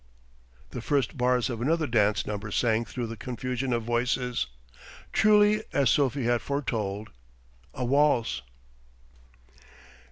[0.71, 4.47] The first bars of another dance number sang through the confusion of voices:
[5.13, 7.11] truly, as Sophie had foretold,
[7.75, 8.41] a waltz.